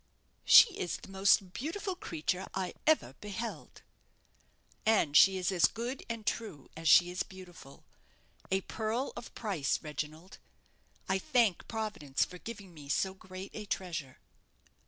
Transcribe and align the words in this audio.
"She 0.45 0.71
is 0.79 0.97
the 0.97 1.09
most 1.11 1.53
beautiful 1.53 1.95
creature 1.95 2.47
I 2.55 2.73
ever 2.87 3.13
beheld." 3.21 3.83
"And 4.83 5.15
she 5.15 5.37
is 5.37 5.51
as 5.51 5.65
good 5.67 6.03
and 6.09 6.25
true 6.25 6.71
as 6.75 6.89
she 6.89 7.11
is 7.11 7.21
beautiful 7.21 7.83
a 8.49 8.61
pearl 8.61 9.13
of 9.15 9.31
price, 9.35 9.77
Reginald. 9.83 10.39
I 11.07 11.19
thank 11.19 11.67
Providence 11.67 12.25
for 12.25 12.39
giving 12.39 12.73
me 12.73 12.89
so 12.89 13.13
great 13.13 13.51
a 13.53 13.67
treasure." 13.67 14.17